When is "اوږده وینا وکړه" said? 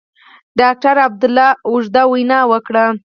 1.67-2.85